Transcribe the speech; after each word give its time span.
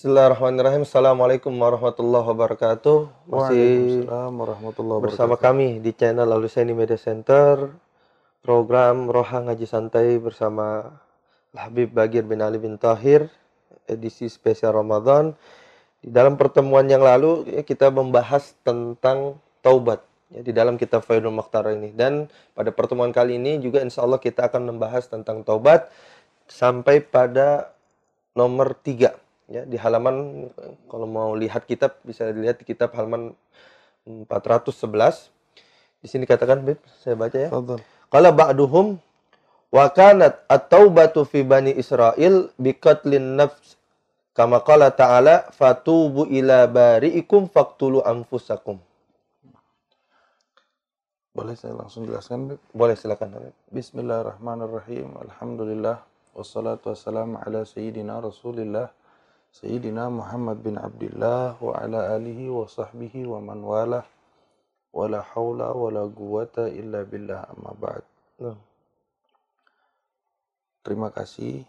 Bismillahirrahmanirrahim. 0.00 0.88
Assalamualaikum 0.88 1.52
warahmatullahi 1.60 2.24
wabarakatuh. 2.24 3.28
Masih 3.28 3.36
Waalaikumsalam 4.08 4.32
warahmatullahi 4.32 5.00
bersama 5.04 5.36
wabarakatuh. 5.36 5.60
kami 5.60 5.84
di 5.84 5.92
channel 5.92 6.24
Aluseni 6.24 6.72
Media 6.72 6.96
Center. 6.96 7.68
Program 8.40 9.12
Roha 9.12 9.44
Ngaji 9.44 9.68
Santai 9.68 10.16
bersama 10.16 10.88
Habib 11.52 11.92
Bagir 11.92 12.24
bin 12.24 12.40
Ali 12.40 12.56
bin 12.56 12.80
Tahir. 12.80 13.28
Edisi 13.84 14.24
spesial 14.32 14.72
Ramadan. 14.72 15.36
Di 16.00 16.08
dalam 16.08 16.40
pertemuan 16.40 16.88
yang 16.88 17.04
lalu 17.04 17.44
ya, 17.52 17.60
kita 17.60 17.92
membahas 17.92 18.56
tentang 18.64 19.36
taubat. 19.60 20.00
Ya, 20.32 20.40
di 20.40 20.56
dalam 20.56 20.80
kitab 20.80 21.04
Faidul 21.04 21.36
Makhtar 21.36 21.76
ini. 21.76 21.92
Dan 21.92 22.32
pada 22.56 22.72
pertemuan 22.72 23.12
kali 23.12 23.36
ini 23.36 23.60
juga 23.60 23.84
insya 23.84 24.00
Allah 24.08 24.16
kita 24.16 24.48
akan 24.48 24.64
membahas 24.64 25.12
tentang 25.12 25.44
taubat. 25.44 25.92
Sampai 26.48 27.04
pada 27.04 27.76
nomor 28.32 28.80
3 28.80 29.28
ya 29.50 29.66
di 29.66 29.74
halaman 29.74 30.46
kalau 30.86 31.10
mau 31.10 31.34
lihat 31.34 31.66
kitab 31.66 31.98
bisa 32.06 32.30
dilihat 32.30 32.62
di 32.62 32.64
kitab 32.64 32.94
halaman 32.94 33.34
411 34.06 34.86
di 36.00 36.06
sini 36.06 36.24
katakan 36.24 36.62
Bib 36.62 36.78
saya 37.02 37.18
baca 37.18 37.34
ya 37.34 37.50
qala 38.08 38.30
ba'duhum 38.30 38.96
wa 39.74 39.86
kanat 39.90 40.46
at-taubatu 40.46 41.26
fi 41.26 41.42
bani 41.42 41.74
Israil 41.74 42.54
bi 42.54 42.72
qatlin 42.78 43.36
nafs 43.36 43.74
kama 44.38 44.62
qala 44.62 44.94
ta'ala 44.94 45.50
fatubu 45.50 46.30
ila 46.30 46.70
bari'ikum 46.70 47.50
faqtulu 47.50 48.06
anfusakum 48.06 48.78
Boleh 51.30 51.54
saya 51.54 51.78
langsung 51.78 52.10
jelaskan, 52.10 52.50
Beb? 52.50 52.60
boleh 52.74 52.98
silakan 52.98 53.54
Bismillahirrahmanirrahim. 53.70 55.14
Alhamdulillah. 55.14 56.02
Wassalatu 56.34 56.90
wassalamu 56.90 57.38
ala 57.38 57.62
sayyidina 57.62 58.18
Rasulillah. 58.18 58.90
Sayyidina 59.50 60.06
Muhammad 60.08 60.62
bin 60.62 60.78
Abdullah 60.78 61.58
wa 61.58 61.74
ala 61.74 62.14
alihi 62.14 62.46
wa 62.46 62.66
sahbihi 62.70 63.26
wa 63.26 63.42
man 63.42 63.60
walah. 63.66 64.06
Wa 64.94 65.06
la 65.10 65.22
hawla 65.22 65.74
wa 65.74 65.90
la 65.90 66.06
quwata 66.06 66.70
illa 66.70 67.02
billah 67.06 67.50
amma 67.50 67.74
ba'd. 67.74 68.04
Nah, 68.42 68.58
Terima 70.80 71.12
kasih 71.12 71.60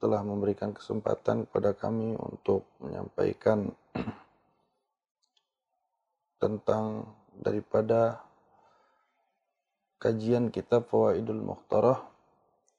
telah 0.00 0.24
memberikan 0.24 0.72
kesempatan 0.72 1.44
kepada 1.44 1.76
kami 1.76 2.16
untuk 2.16 2.64
menyampaikan 2.80 3.68
tentang 6.42 7.04
daripada 7.36 8.24
kajian 10.00 10.48
kitab 10.48 10.88
Fawaidul 10.88 11.44
Mukhtarah 11.44 12.08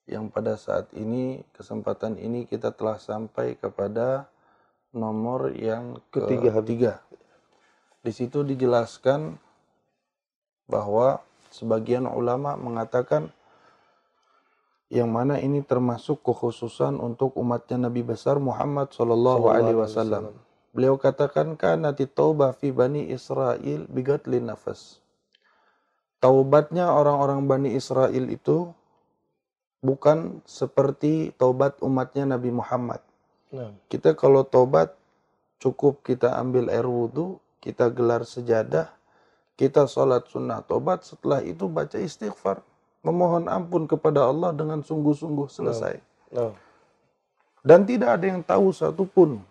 yang 0.09 0.33
pada 0.33 0.57
saat 0.57 0.89
ini 0.97 1.45
kesempatan 1.53 2.17
ini 2.17 2.49
kita 2.49 2.73
telah 2.73 2.97
sampai 2.97 3.53
kepada 3.53 4.25
nomor 4.95 5.51
yang 5.53 5.99
Ketiga, 6.09 6.63
ketiga. 6.63 6.91
Di 8.01 8.15
situ 8.15 8.41
dijelaskan 8.41 9.35
bahwa 10.65 11.21
sebagian 11.53 12.09
ulama 12.09 12.57
mengatakan 12.57 13.29
yang 14.93 15.09
mana 15.09 15.41
ini 15.41 15.65
termasuk 15.65 16.21
kekhususan 16.21 17.01
untuk 17.01 17.33
umatnya 17.35 17.89
Nabi 17.89 18.05
besar 18.05 18.37
Muhammad 18.37 18.93
Shallallahu 18.93 19.49
Alaihi 19.49 19.77
Wasallam. 19.77 20.31
Beliau 20.75 20.99
katakan 20.99 21.55
karena 21.55 21.95
taubah 21.95 22.53
fi 22.53 22.69
bani 22.69 23.07
Israel 23.09 23.87
bigatli 23.89 24.43
nafas. 24.43 24.99
Taubatnya 26.19 26.91
orang-orang 26.91 27.47
bani 27.47 27.69
Israel 27.73 28.27
itu 28.27 28.71
bukan 29.79 30.41
seperti 30.43 31.31
taubat 31.37 31.79
umatnya 31.79 32.35
Nabi 32.37 32.49
Muhammad. 32.49 33.01
Nah, 33.55 33.71
Kita 33.87 34.11
kalau 34.13 34.43
taubat 34.43 34.91
cukup 35.63 36.03
kita 36.03 36.35
ambil 36.35 36.67
air 36.67 36.85
wudhu, 36.85 37.39
kita 37.63 37.89
gelar 37.89 38.27
sejadah, 38.27 38.91
kita 39.55 39.87
sholat 39.87 40.27
sunnah 40.27 40.61
taubat, 40.61 41.07
setelah 41.07 41.39
itu 41.41 41.65
baca 41.71 41.95
istighfar. 41.95 42.61
Memohon 43.01 43.47
ampun 43.47 43.87
kepada 43.87 44.27
Allah 44.27 44.51
dengan 44.51 44.81
sungguh-sungguh 44.83 45.47
selesai. 45.47 45.95
nah, 46.35 46.51
Dan 47.65 47.85
tidak 47.85 48.21
ada 48.21 48.25
yang 48.29 48.41
tahu 48.45 48.69
satupun 48.69 49.41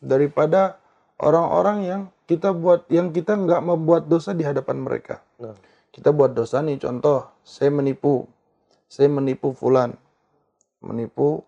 daripada 0.00 0.76
orang-orang 1.16 1.78
yang 1.88 2.02
kita 2.28 2.52
buat 2.52 2.84
yang 2.92 3.14
kita 3.14 3.38
nggak 3.38 3.62
membuat 3.64 4.10
dosa 4.10 4.36
di 4.36 4.44
hadapan 4.44 4.76
mereka. 4.82 5.22
nah, 5.40 5.56
Kita 5.94 6.12
buat 6.12 6.36
dosa 6.36 6.60
nih 6.60 6.76
contoh, 6.76 7.24
saya 7.40 7.72
menipu, 7.72 8.28
saya 8.90 9.08
menipu 9.08 9.56
fulan, 9.56 9.96
menipu 10.84 11.40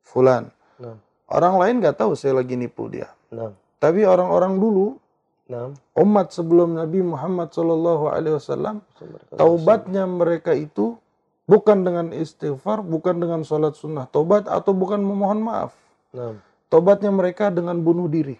fulan. 0.00 0.48
nah, 0.80 0.96
Orang 1.32 1.56
lain 1.56 1.80
nggak 1.80 1.96
tahu 1.96 2.12
saya 2.12 2.36
lagi 2.36 2.60
nipu 2.60 2.92
dia. 2.92 3.08
nah, 3.32 3.56
Tapi 3.80 4.04
orang-orang 4.04 4.60
dulu, 4.60 5.00
nah. 5.48 5.72
umat 5.96 6.28
sebelum 6.28 6.76
Nabi 6.76 7.00
Muhammad 7.00 7.48
Shallallahu 7.56 8.04
Alaihi 8.12 8.36
Wasallam, 8.36 8.84
taubatnya 9.32 10.04
mereka 10.04 10.52
itu 10.52 11.00
bukan 11.48 11.88
dengan 11.88 12.12
istighfar, 12.12 12.84
bukan 12.84 13.16
dengan 13.16 13.40
sholat 13.42 13.74
sunnah 13.74 14.06
taubat 14.12 14.44
atau 14.46 14.76
bukan 14.76 15.00
memohon 15.00 15.40
maaf. 15.40 15.72
Nah. 16.12 16.36
Taubatnya 16.68 17.08
mereka 17.12 17.48
dengan 17.48 17.80
bunuh 17.80 18.08
diri. 18.08 18.36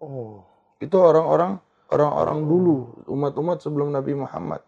Oh, 0.00 0.44
Itu 0.80 1.00
orang-orang 1.00 1.60
orang-orang 1.92 2.44
dulu, 2.44 2.76
umat-umat 3.08 3.60
sebelum 3.64 3.92
Nabi 3.92 4.16
Muhammad. 4.16 4.60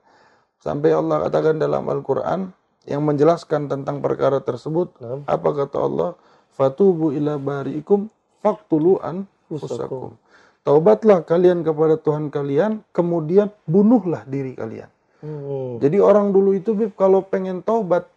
Sampai 0.61 0.93
Allah 0.97 1.29
katakan 1.29 1.61
dalam 1.61 1.85
Al-Quran 1.89 2.53
yang 2.89 3.03
menjelaskan 3.05 3.69
tentang 3.69 4.01
perkara 4.01 4.41
tersebut. 4.41 4.97
nah. 5.01 5.21
Apa 5.29 5.53
kata 5.53 5.77
Allah? 5.77 6.11
Fatubu 6.57 7.13
ila 7.13 7.37
bari'ikum 7.37 8.09
faqtulu 8.41 8.97
anfusakum. 9.05 10.17
Taubatlah 10.65 11.23
kalian 11.23 11.63
kepada 11.63 12.01
Tuhan 12.01 12.33
kalian, 12.33 12.83
kemudian 12.91 13.53
bunuhlah 13.69 14.25
diri 14.27 14.57
kalian. 14.57 14.91
Hmm. 15.21 15.79
Jadi 15.79 16.01
orang 16.01 16.33
dulu 16.33 16.57
itu 16.57 16.73
Bib, 16.73 16.97
kalau 16.97 17.23
pengen 17.23 17.61
taubat, 17.61 18.09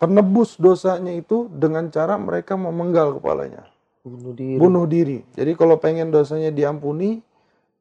penebus 0.00 0.58
dosanya 0.58 1.12
itu 1.14 1.46
dengan 1.52 1.92
cara 1.92 2.18
mereka 2.18 2.58
memenggal 2.58 3.20
kepalanya. 3.20 3.68
Bunuh 4.02 4.34
diri. 4.34 4.58
Bunuh 4.58 4.84
diri. 4.88 5.18
Jadi 5.38 5.52
kalau 5.54 5.78
pengen 5.78 6.10
dosanya 6.10 6.50
diampuni, 6.50 7.22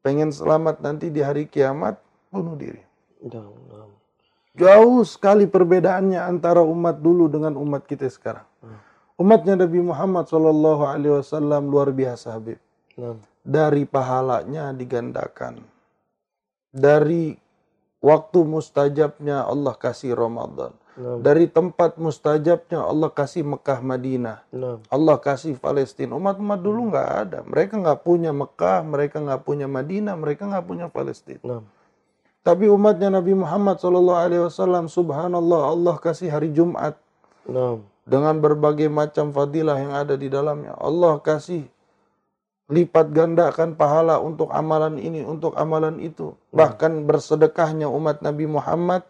pengen 0.06 0.30
selamat 0.30 0.86
nanti 0.86 1.10
di 1.10 1.24
hari 1.24 1.50
kiamat, 1.50 1.98
bunuh 2.30 2.54
diri. 2.54 2.84
Nah, 3.26 3.50
nah. 3.50 3.90
Jauh 4.52 5.02
sekali 5.08 5.48
perbedaannya 5.48 6.20
antara 6.22 6.60
umat 6.62 7.00
dulu 7.00 7.31
dengan 7.31 7.56
umat 7.56 7.88
kita 7.88 8.06
sekarang. 8.12 8.46
Umatnya 9.20 9.60
Nabi 9.60 9.80
Muhammad 9.84 10.28
Shallallahu 10.30 10.84
Alaihi 10.88 11.14
Wasallam 11.20 11.68
luar 11.68 11.92
biasa 11.92 12.36
Habib. 12.36 12.60
Nah. 12.96 13.18
Dari 13.42 13.84
pahalanya 13.90 14.72
digandakan. 14.72 15.66
Dari 16.72 17.36
waktu 18.02 18.40
mustajabnya 18.46 19.46
Allah 19.46 19.76
kasih 19.76 20.14
Ramadan. 20.16 20.74
Nah. 20.98 21.18
Dari 21.24 21.48
tempat 21.48 21.96
mustajabnya 21.96 22.84
Allah 22.84 23.10
kasih 23.14 23.46
Mekah 23.46 23.80
Madinah. 23.80 24.38
Nah. 24.52 24.78
Allah 24.90 25.18
kasih 25.22 25.56
Palestina. 25.58 26.18
Umat-umat 26.18 26.60
dulu 26.60 26.92
nggak 26.92 27.10
ada. 27.28 27.40
Mereka 27.46 27.80
nggak 27.80 28.02
punya 28.04 28.32
Mekah, 28.36 28.84
mereka 28.84 29.18
nggak 29.22 29.42
punya 29.46 29.68
Madinah, 29.70 30.16
mereka 30.18 30.50
nggak 30.50 30.66
punya 30.66 30.88
Palestina. 30.92 31.62
Tapi 32.42 32.66
umatnya 32.66 33.14
Nabi 33.14 33.38
Muhammad 33.38 33.78
Shallallahu 33.78 34.18
Alaihi 34.18 34.44
Wasallam, 34.50 34.90
Subhanallah, 34.90 35.62
Allah 35.78 35.96
kasih 36.02 36.34
hari 36.34 36.50
Jumat. 36.50 36.98
Dengan 38.06 38.38
berbagai 38.41 38.89
macam 38.89 39.29
fadilah 39.29 39.78
yang 39.78 39.94
ada 39.94 40.16
di 40.17 40.28
dalamnya. 40.28 40.73
Allah 40.78 41.22
kasih 41.22 41.66
lipat 42.72 43.12
gandakan 43.12 43.75
pahala 43.75 44.17
untuk 44.23 44.50
amalan 44.50 44.97
ini, 44.97 45.22
untuk 45.28 45.53
amalan 45.59 46.00
itu. 46.00 46.34
Bahkan 46.56 47.06
bersedekahnya 47.06 47.91
umat 47.91 48.23
Nabi 48.23 48.47
Muhammad 48.47 49.03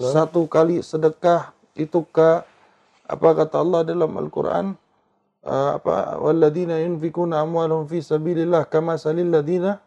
satu 0.00 0.48
kali 0.48 0.80
sedekah 0.80 1.52
itu 1.76 2.06
ke 2.08 2.40
apa 3.10 3.28
kata 3.34 3.60
Allah 3.60 3.82
dalam 3.82 4.14
Al-Qur'an? 4.14 4.78
Eh, 5.40 5.70
apa? 5.76 6.20
Walladzina 6.20 6.78
yunfikuna 6.80 7.42
amwalahum 7.42 7.88
fi 7.88 8.04
sabilillah 8.04 8.68
kama 8.68 9.00
salil 9.00 9.32
ladina 9.32 9.82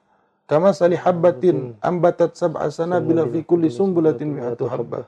kama 0.50 0.76
sali 0.76 1.00
habbatin 1.00 1.80
ambatat 1.80 2.36
sab'a 2.36 2.68
sanabila 2.68 3.24
fi 3.32 3.42
kulli 3.48 3.72
sumbulatin 3.72 4.34
mi'atu 4.34 4.68
habbah 4.68 5.08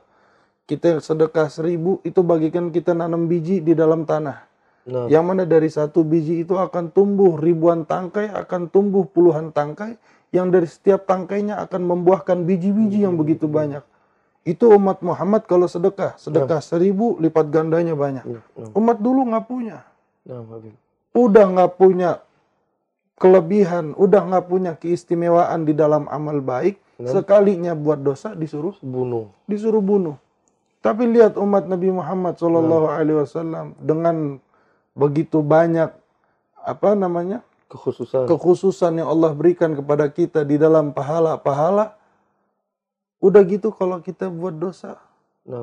kita 0.66 0.98
sedekah 0.98 1.46
seribu 1.46 2.02
itu 2.02 2.20
bagikan 2.26 2.74
kita 2.74 2.90
nanam 2.90 3.30
biji 3.30 3.62
di 3.62 3.72
dalam 3.72 4.02
tanah. 4.02 4.42
Nah. 4.86 5.06
Yang 5.10 5.24
mana 5.26 5.42
dari 5.46 5.70
satu 5.70 6.02
biji 6.02 6.46
itu 6.46 6.54
akan 6.58 6.90
tumbuh 6.94 7.38
ribuan 7.38 7.86
tangkai, 7.86 8.30
akan 8.30 8.70
tumbuh 8.70 9.06
puluhan 9.06 9.50
tangkai, 9.50 9.98
yang 10.30 10.50
dari 10.50 10.66
setiap 10.66 11.06
tangkainya 11.06 11.58
akan 11.62 11.82
membuahkan 11.86 12.42
biji-biji 12.46 13.02
yang 13.06 13.14
begitu 13.18 13.50
banyak. 13.50 13.82
Itu 14.46 14.70
umat 14.78 15.02
Muhammad 15.02 15.46
kalau 15.50 15.66
sedekah, 15.66 16.14
sedekah 16.18 16.62
seribu 16.62 17.18
lipat 17.18 17.50
gandanya 17.50 17.98
banyak. 17.98 18.26
Nah. 18.26 18.42
Nah. 18.54 18.70
Umat 18.78 18.98
dulu 19.02 19.26
nggak 19.26 19.46
punya, 19.46 19.86
Nah, 20.26 20.42
udah 21.14 21.44
nggak 21.54 21.72
punya 21.78 22.18
kelebihan, 23.14 23.94
udah 23.94 24.22
nggak 24.26 24.46
punya 24.50 24.72
keistimewaan 24.74 25.62
di 25.62 25.74
dalam 25.74 26.10
amal 26.10 26.42
baik, 26.42 26.78
sekalinya 26.98 27.78
buat 27.78 28.02
dosa 28.02 28.34
disuruh 28.34 28.74
Bunuh. 28.82 29.30
disuruh 29.46 29.78
bunuh. 29.78 30.18
Tapi 30.86 31.02
lihat 31.10 31.34
umat 31.34 31.66
Nabi 31.66 31.90
Muhammad 31.90 32.38
Shallallahu 32.38 32.86
Alaihi 32.86 33.18
Wasallam 33.18 33.74
dengan 33.82 34.38
begitu 34.94 35.42
banyak 35.42 35.90
apa 36.62 36.94
namanya 36.94 37.42
Kekhususan. 37.66 38.30
kekhususan 38.30 39.02
yang 39.02 39.10
Allah 39.10 39.34
berikan 39.34 39.74
kepada 39.74 40.06
kita 40.06 40.46
di 40.46 40.54
dalam 40.54 40.94
pahala-pahala. 40.94 41.98
Udah 43.18 43.42
gitu 43.42 43.74
kalau 43.74 43.98
kita 43.98 44.30
buat 44.30 44.54
dosa, 44.54 45.02
Nah, 45.46 45.62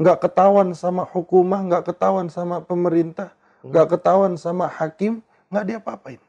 nggak 0.00 0.18
ketahuan 0.28 0.72
sama 0.72 1.04
hukumah, 1.04 1.60
nggak 1.64 1.92
ketahuan 1.92 2.28
sama 2.32 2.64
pemerintah, 2.64 3.32
nggak 3.64 3.96
ketahuan 3.96 4.36
sama 4.40 4.68
hakim, 4.68 5.20
nggak 5.52 5.64
diapa-apain. 5.64 6.20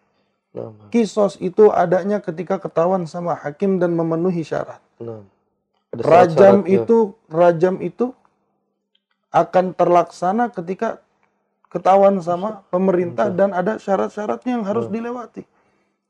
Nah, 0.51 0.71
Habib. 0.71 0.91
Kisos 0.91 1.39
itu 1.39 1.71
adanya 1.71 2.19
ketika 2.19 2.59
ketahuan 2.59 3.07
sama 3.07 3.35
hakim 3.35 3.79
dan 3.79 3.95
memenuhi 3.95 4.43
syarat. 4.43 4.83
Nah. 4.99 5.23
Rajam 5.91 6.63
itu, 6.67 7.15
rajam 7.27 7.79
itu 7.83 8.15
akan 9.31 9.71
terlaksana 9.71 10.51
ketika 10.51 10.99
ketahuan 11.71 12.19
sama 12.19 12.67
pemerintah 12.67 13.31
dan 13.31 13.55
ada 13.55 13.79
syarat-syaratnya 13.79 14.59
yang 14.59 14.65
harus 14.67 14.91
dilewati. 14.91 15.47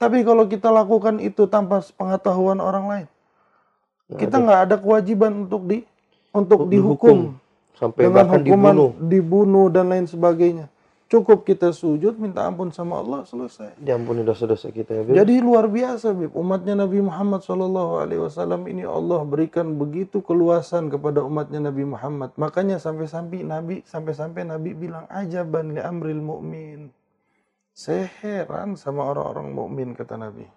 Tapi 0.02 0.26
kalau 0.26 0.50
kita 0.50 0.74
lakukan 0.74 1.22
itu 1.22 1.46
tanpa 1.46 1.86
pengetahuan 1.94 2.58
orang 2.58 2.86
lain, 2.90 3.08
kita 4.18 4.42
nggak 4.42 4.60
ada 4.66 4.76
kewajiban 4.82 5.46
untuk 5.46 5.62
di 5.70 5.86
untuk 6.34 6.66
dihukum 6.66 7.38
sampai 7.78 8.10
dengan 8.10 8.26
bahkan 8.26 8.42
hukuman 8.42 8.74
dibunuh. 8.74 8.92
dibunuh 8.98 9.66
dan 9.70 9.86
lain 9.94 10.10
sebagainya. 10.10 10.66
Cukup 11.12 11.44
kita 11.44 11.76
sujud 11.76 12.16
minta 12.16 12.48
ampun 12.48 12.72
sama 12.72 13.04
Allah 13.04 13.28
selesai. 13.28 13.76
Diampuni 13.76 14.24
dosa-dosa 14.24 14.72
kita 14.72 14.96
ya, 14.96 15.04
Bib. 15.04 15.12
Jadi 15.20 15.44
luar 15.44 15.68
biasa, 15.68 16.16
Bib. 16.16 16.32
Umatnya 16.32 16.72
Nabi 16.72 17.04
Muhammad 17.04 17.44
Shallallahu 17.44 18.00
Alaihi 18.00 18.24
Wasallam 18.24 18.64
ini 18.72 18.88
Allah 18.88 19.20
berikan 19.28 19.76
begitu 19.76 20.24
keluasan 20.24 20.88
kepada 20.88 21.20
umatnya 21.20 21.68
Nabi 21.68 21.84
Muhammad. 21.84 22.32
Makanya 22.40 22.80
sampai-sampai 22.80 23.44
Nabi 23.44 23.84
sampai-sampai 23.84 24.48
Nabi 24.48 24.72
bilang 24.72 25.04
ajaban 25.12 25.76
li 25.76 25.84
amril 25.84 26.24
mu'min. 26.24 26.88
Saya 27.76 28.08
heran 28.24 28.80
sama 28.80 29.04
orang-orang 29.12 29.52
mukmin 29.52 29.90
kata 29.92 30.16
Nabi. 30.16 30.48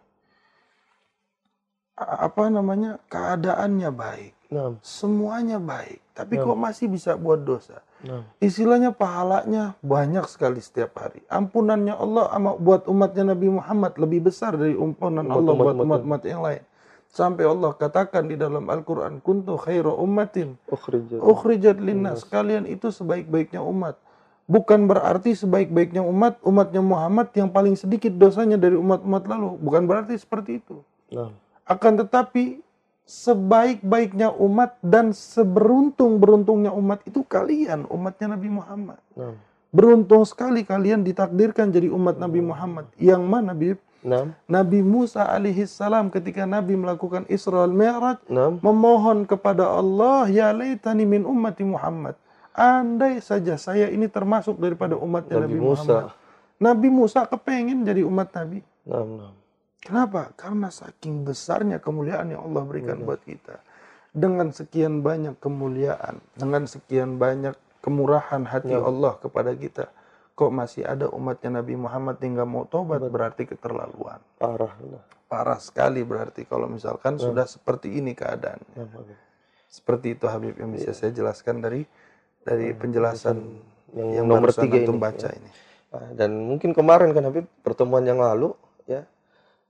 A- 1.95 2.31
Apa 2.31 2.51
namanya? 2.51 2.99
Keadaannya 3.07 3.91
baik, 3.91 4.35
Nah, 4.51 4.79
semuanya 4.83 5.59
baik, 5.59 5.99
tapi 6.15 6.39
kok 6.43 6.59
masih 6.59 6.87
bisa 6.91 7.15
buat 7.15 7.43
dosa? 7.43 7.83
Nah, 8.05 8.23
Istilahnya 8.39 8.93
pahalanya 8.93 9.75
banyak 9.81 10.29
sekali 10.29 10.61
setiap 10.61 10.95
hari. 11.01 11.25
Ampunannya 11.27 11.97
Allah 11.97 12.31
ama 12.31 12.55
buat 12.55 12.87
umatnya 12.87 13.35
Nabi 13.35 13.49
Muhammad 13.49 13.97
lebih 13.97 14.29
besar 14.31 14.55
dari 14.55 14.77
ampunan 14.79 15.27
Allah 15.27 15.53
buat 15.53 15.75
Umat-umat 15.75 16.05
umat-umat 16.05 16.23
yang 16.29 16.43
lain. 16.45 16.63
Sampai 17.15 17.47
Allah 17.47 17.71
katakan 17.79 18.27
di 18.27 18.35
dalam 18.35 18.67
Al-Quran, 18.67 19.23
Kuntu 19.23 19.55
khairu 19.55 19.95
ummatin, 19.95 20.59
ukhrijat. 20.67 21.23
ukhrijat 21.23 21.79
linnas. 21.79 22.27
Kalian 22.27 22.67
itu 22.67 22.91
sebaik-baiknya 22.91 23.63
umat. 23.63 23.95
Bukan 24.51 24.91
berarti 24.91 25.33
sebaik-baiknya 25.39 26.03
umat, 26.03 26.43
umatnya 26.43 26.83
Muhammad 26.83 27.31
yang 27.39 27.55
paling 27.55 27.79
sedikit 27.79 28.11
dosanya 28.19 28.59
dari 28.59 28.75
umat-umat 28.75 29.31
lalu. 29.31 29.57
Bukan 29.63 29.87
berarti 29.87 30.19
seperti 30.19 30.59
itu. 30.59 30.83
Nah, 31.15 31.31
Akan 31.65 31.97
tetapi 31.97 32.64
sebaik-baiknya 33.05 34.33
umat 34.33 34.81
dan 34.81 35.13
seberuntung-beruntungnya 35.13 36.73
umat 36.73 37.05
itu 37.05 37.21
kalian, 37.25 37.85
umatnya 37.93 38.37
Nabi 38.37 38.49
Muhammad. 38.49 38.99
nah, 39.13 39.37
Beruntung 39.75 40.23
sekali 40.25 40.63
kalian 40.65 41.05
ditakdirkan 41.05 41.69
jadi 41.69 41.91
umat 41.93 42.17
Nabi 42.17 42.41
Muhammad. 42.41 42.89
Yang 42.97 43.23
mana, 43.27 43.53
Bib? 43.53 43.77
nah, 44.05 44.29
Nabi 44.45 44.85
Musa 44.85 45.25
alaihi 45.25 45.65
salam 45.65 46.13
ketika 46.13 46.45
Nabi 46.45 46.77
melakukan 46.77 47.25
Isra 47.29 47.65
Mi'raj 47.65 48.21
nah, 48.29 48.53
memohon 48.53 49.25
kepada 49.25 49.65
Allah, 49.69 50.29
ya 50.29 50.53
laitani 50.53 51.09
min 51.09 51.25
ummati 51.25 51.65
Muhammad. 51.65 52.17
Andai 52.55 53.19
saja 53.19 53.59
saya 53.59 53.91
ini 53.91 54.07
termasuk 54.07 54.61
daripada 54.63 54.95
umatnya 54.95 55.43
Nabi 55.43 55.59
Nabi, 55.59 55.67
Musa. 55.67 55.83
Muhammad. 55.83 56.23
Nabi 56.55 56.89
Musa 56.89 57.21
kepengen 57.27 57.83
jadi 57.83 58.07
umat 58.07 58.29
Nabi. 58.33 58.63
nah, 58.87 59.03
nah. 59.03 59.44
Kenapa? 59.85 60.33
Karena 60.33 60.73
saking 60.73 61.29
besarnya 61.29 61.77
kemuliaan 61.77 62.33
yang 62.33 62.49
Allah 62.49 62.65
berikan 62.65 63.05
buat 63.05 63.21
kita. 63.21 63.61
Dengan 64.15 64.49
sekian 64.49 65.05
banyak 65.05 65.37
kemuliaan, 65.43 66.25
dengan 66.33 66.65
sekian 66.65 67.21
banyak 67.21 67.53
kemurahan 67.85 68.49
hati 68.49 68.73
Allah 68.73 69.21
kepada 69.21 69.53
kita, 69.53 69.93
kok 70.33 70.51
masih 70.51 70.89
ada 70.89 71.13
umatnya 71.13 71.61
Nabi 71.61 71.77
Muhammad 71.77 72.17
yang 72.25 72.41
nggak 72.41 72.49
mau 72.49 72.65
tobat 72.65 73.05
berarti 73.05 73.45
keterlaluan. 73.45 74.25
Parah. 74.41 74.73
Parah 75.29 75.61
sekali 75.61 76.01
berarti 76.01 76.49
kalau 76.49 76.71
misalkan 76.71 77.21
sudah 77.21 77.45
seperti 77.45 77.93
ini 78.01 78.17
keadaannya. 78.17 78.75
Habib. 78.81 79.19
Seperti 79.69 80.17
itu 80.17 80.25
Habib 80.31 80.55
yang 80.57 80.71
bisa 80.73 80.95
saya 80.97 81.11
jelaskan 81.13 81.61
dari 81.61 81.83
dari 82.41 82.73
penjelasan 82.73 83.37
yang, 83.93 84.23
yang 84.23 84.27
nomor 84.31 84.55
tiga 84.55 84.81
ini. 84.81 84.97
baca 84.97 85.29
ya. 85.29 85.35
ini. 85.35 85.51
Nah, 85.91 86.09
dan 86.15 86.31
mungkin 86.39 86.71
kemarin 86.73 87.11
kan 87.13 87.27
Habib 87.29 87.47
pertemuan 87.61 88.07
yang 88.07 88.23
lalu 88.23 88.55
ya 88.55 88.64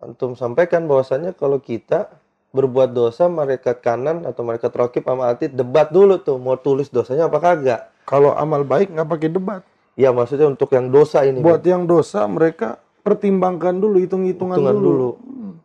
antum 0.04 0.36
sampaikan 0.36 0.84
bahwasannya 0.84 1.32
kalau 1.32 1.56
kita 1.58 2.12
berbuat 2.54 2.94
dosa 2.94 3.26
malaikat 3.26 3.82
kanan 3.82 4.22
atau 4.22 4.46
malaikat 4.46 4.70
rokib 4.70 5.02
sama 5.02 5.34
atid 5.34 5.58
debat 5.58 5.90
dulu 5.90 6.22
tuh 6.22 6.38
mau 6.38 6.54
tulis 6.54 6.86
dosanya 6.86 7.26
apa 7.26 7.42
kagak. 7.42 7.80
Kalau 8.06 8.36
amal 8.36 8.62
baik 8.62 8.94
nggak 8.94 9.08
pakai 9.08 9.30
debat. 9.32 9.62
ya 9.94 10.10
maksudnya 10.10 10.50
untuk 10.50 10.70
yang 10.74 10.90
dosa 10.90 11.22
ini. 11.22 11.38
Buat 11.38 11.62
yang 11.66 11.86
dosa 11.86 12.26
mereka 12.26 12.82
pertimbangkan 13.06 13.78
dulu, 13.78 14.02
hitung-hitungan 14.02 14.58
hitungan 14.58 14.74
dulu. 14.74 14.90
dulu. 14.90 15.10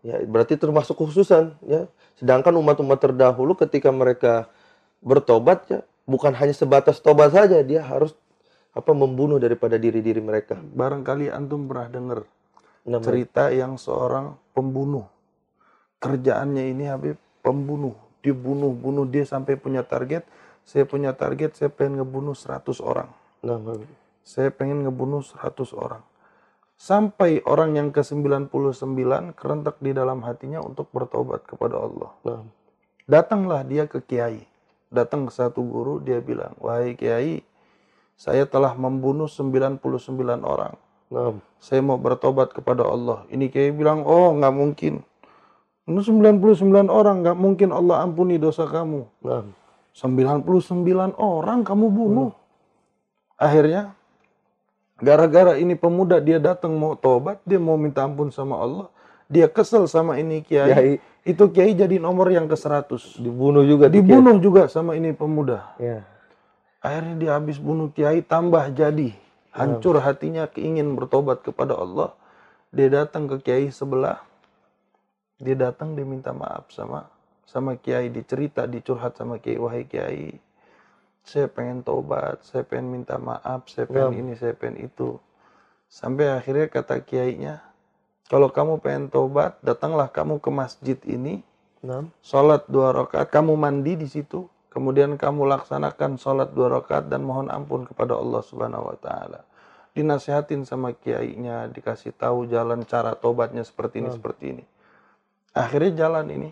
Ya 0.05 0.21
berarti 0.25 0.57
termasuk 0.57 0.97
khususan 0.97 1.57
ya. 1.65 1.85
Sedangkan 2.17 2.53
umat-umat 2.57 2.99
terdahulu 3.01 3.57
ketika 3.57 3.89
mereka 3.89 4.49
bertobat 5.01 5.65
ya 5.69 5.79
bukan 6.09 6.33
hanya 6.33 6.53
sebatas 6.53 6.99
tobat 6.99 7.31
saja 7.31 7.61
dia 7.61 7.85
harus 7.85 8.17
apa 8.73 8.91
membunuh 8.93 9.37
daripada 9.37 9.77
diri-diri 9.77 10.21
mereka. 10.21 10.57
Barangkali 10.57 11.29
antum 11.29 11.65
pernah 11.69 11.89
dengar 11.89 12.19
Cerita 12.83 13.51
yang 13.51 13.75
seorang 13.75 14.35
pembunuh. 14.55 15.07
Kerjaannya 15.99 16.71
ini 16.71 16.87
Habib 16.87 17.17
pembunuh. 17.43 17.95
Dibunuh-bunuh 18.23 19.07
dia 19.07 19.23
sampai 19.27 19.59
punya 19.59 19.83
target. 19.83 20.23
Saya 20.63 20.85
punya 20.85 21.15
target, 21.15 21.57
saya 21.57 21.71
pengen 21.71 22.03
ngebunuh 22.03 22.35
100 22.37 22.79
orang. 22.83 23.09
nah, 23.41 23.57
Habib. 23.57 23.89
Saya 24.21 24.53
pengen 24.53 24.85
ngebunuh 24.85 25.25
100 25.25 25.73
orang. 25.73 26.03
Sampai 26.79 27.43
orang 27.43 27.75
yang 27.75 27.89
ke-99 27.91 29.35
kerentak 29.35 29.81
di 29.83 29.91
dalam 29.91 30.23
hatinya 30.23 30.63
untuk 30.63 30.87
bertobat 30.95 31.43
kepada 31.43 31.75
Allah. 31.75 32.11
nah, 32.23 32.41
Datanglah 33.09 33.65
dia 33.65 33.89
ke 33.89 33.99
kiai. 33.99 34.45
Datang 34.87 35.27
ke 35.27 35.33
satu 35.33 35.59
guru, 35.65 35.99
dia 35.99 36.21
bilang, 36.21 36.55
"Wahai 36.61 36.93
kiai, 36.95 37.41
saya 38.19 38.43
telah 38.43 38.75
membunuh 38.75 39.31
99 39.31 40.43
orang. 40.43 40.75
Nah, 41.09 41.35
Saya 41.59 41.83
mau 41.83 41.99
bertobat 41.99 42.55
kepada 42.55 42.87
Allah." 42.87 43.27
Ini 43.27 43.51
kiai 43.51 43.75
bilang, 43.75 44.07
"Oh, 44.07 44.31
nggak 44.33 44.53
mungkin. 44.55 45.03
Ini 45.89 45.99
99 46.05 46.87
orang, 46.87 47.25
nggak 47.25 47.37
mungkin 47.37 47.69
Allah 47.73 48.05
ampuni 48.05 48.37
dosa 48.37 48.69
kamu. 48.69 49.09
nah, 49.25 49.43
99 49.91 51.17
orang 51.17 51.65
kamu 51.67 51.85
bunuh." 51.91 52.31
Akhirnya 53.39 53.95
gara-gara 54.99 55.55
ini 55.55 55.79
pemuda 55.79 56.19
dia 56.19 56.37
datang 56.37 56.75
mau 56.75 56.93
tobat, 56.93 57.39
dia 57.47 57.57
mau 57.57 57.79
minta 57.79 58.03
ampun 58.03 58.29
sama 58.29 58.59
Allah, 58.59 58.87
dia 59.31 59.47
kesel 59.47 59.87
sama 59.87 60.19
ini 60.19 60.43
kiai. 60.43 60.69
Kiai. 60.69 60.93
Itu 61.23 61.51
kiai 61.51 61.75
jadi 61.75 61.99
nomor 61.99 62.31
yang 62.31 62.47
ke-100. 62.49 63.19
dibunuh 63.19 63.63
juga 63.63 63.85
Dibunuh 63.91 64.35
juga 64.41 64.67
sama 64.67 64.95
ini 64.95 65.15
pemuda. 65.15 65.75
Kiai. 65.79 66.03
ya 66.03 66.19
Akhirnya 66.79 67.15
dia 67.19 67.31
habis 67.35 67.59
bunuh 67.59 67.91
kiai 67.91 68.23
tambah 68.23 68.63
jadi. 68.71 69.11
Hancur 69.59 69.99
hatinya 69.99 70.47
keingin 70.47 70.95
bertobat 70.95 71.43
kepada 71.43 71.75
Allah. 71.75 72.15
Dia 72.71 72.87
datang 72.87 73.27
ke 73.27 73.43
kiai 73.43 73.67
sebelah. 73.69 74.23
Dia 75.39 75.55
datang 75.59 75.99
dia 75.99 76.07
minta 76.07 76.31
maaf 76.31 76.71
sama 76.71 77.11
sama 77.43 77.75
kiai. 77.75 78.07
Dicerita, 78.07 78.63
dicurhat 78.69 79.19
sama 79.19 79.41
kiai. 79.41 79.59
Wahai 79.59 79.83
kiai, 79.83 80.39
saya 81.25 81.45
pengen 81.45 81.85
tobat, 81.85 82.41
saya 82.45 82.65
pengen 82.65 83.01
minta 83.01 83.21
maaf, 83.21 83.69
saya 83.69 83.85
pengen 83.85 84.25
ini, 84.25 84.33
saya 84.33 84.57
pengen 84.57 84.89
itu. 84.89 85.21
Sampai 85.89 86.29
akhirnya 86.29 86.69
kata 86.69 87.01
kiainya, 87.01 87.65
kalau 88.29 88.53
kamu 88.53 88.77
pengen 88.81 89.09
tobat, 89.09 89.57
datanglah 89.65 90.09
kamu 90.09 90.37
ke 90.37 90.49
masjid 90.53 90.97
ini, 91.09 91.41
nah, 91.81 92.05
sholat 92.21 92.69
dua 92.69 92.93
rakaat, 92.93 93.29
kamu 93.33 93.57
mandi 93.57 93.97
di 93.97 94.05
situ, 94.05 94.45
kemudian 94.69 95.17
kamu 95.17 95.49
laksanakan 95.49 96.21
sholat 96.21 96.53
dua 96.53 96.81
rakaat 96.81 97.09
dan 97.09 97.25
mohon 97.25 97.49
ampun 97.49 97.89
kepada 97.89 98.13
Allah 98.13 98.41
Subhanahu 98.45 98.93
Wa 98.93 98.97
Taala. 99.01 99.41
Dinasihatin 99.99 100.63
sama 100.63 100.95
kiainya, 100.95 101.67
dikasih 101.67 102.15
tahu 102.15 102.47
jalan 102.47 102.87
cara 102.87 103.19
tobatnya 103.19 103.67
seperti 103.67 103.99
ini, 103.99 104.09
seperti 104.15 104.43
ini. 104.55 104.63
Akhirnya 105.51 106.07
jalan 106.07 106.31
ini. 106.31 106.49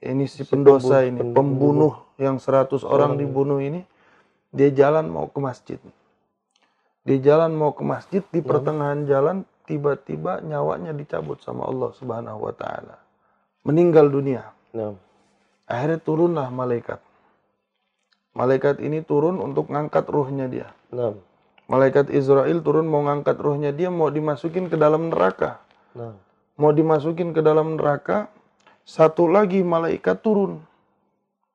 Ini 0.00 0.24
si, 0.24 0.48
pendosa 0.48 1.04
pembunuh- 1.04 1.08
ini, 1.12 1.20
pembunuh 1.36 1.92
yang 2.16 2.40
100 2.40 2.88
orang 2.88 3.20
dibunuh 3.20 3.60
ini, 3.60 3.84
dia 4.48 4.72
jalan 4.72 5.12
mau 5.12 5.28
ke 5.28 5.36
masjid. 5.44 5.76
Dia 7.04 7.18
jalan 7.20 7.52
mau 7.52 7.76
ke 7.76 7.84
masjid, 7.84 8.24
di 8.24 8.40
pertengahan 8.40 9.04
jalan 9.04 9.44
tiba-tiba 9.68 10.40
nyawanya 10.40 10.96
dicabut 10.96 11.44
sama 11.44 11.68
Allah 11.68 11.92
Subhanahu 11.92 12.48
wa 12.48 12.54
taala. 12.56 12.96
Meninggal 13.68 14.08
dunia. 14.08 14.48
nah, 14.72 14.96
Akhirnya 15.68 16.00
turunlah 16.00 16.48
malaikat. 16.48 16.96
Malaikat 18.32 18.80
ini 18.80 19.04
turun 19.04 19.36
untuk 19.36 19.68
ngangkat 19.68 20.08
ruhnya 20.08 20.48
dia. 20.48 20.72
nah, 20.88 21.12
Malaikat 21.68 22.08
Israel 22.08 22.64
turun 22.64 22.88
mau 22.88 23.04
ngangkat 23.04 23.36
ruhnya 23.36 23.76
dia 23.76 23.92
mau 23.92 24.08
dimasukin 24.08 24.72
ke 24.72 24.76
dalam 24.80 25.12
neraka. 25.12 25.60
Nah. 25.92 26.16
Mau 26.56 26.72
dimasukin 26.72 27.36
ke 27.36 27.44
dalam 27.44 27.76
neraka, 27.76 28.32
satu 28.88 29.28
lagi 29.28 29.60
malaikat 29.60 30.24
turun. 30.24 30.64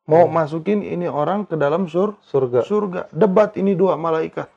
Mau 0.05 0.29
masukin 0.29 0.85
ini 0.85 1.09
orang 1.09 1.49
ke 1.49 1.57
dalam 1.57 1.89
sur 1.89 2.19
Surga. 2.27 2.61
surga. 2.61 3.01
Debat 3.09 3.55
ini 3.57 3.73
dua 3.73 3.97
malaikat. 3.97 4.51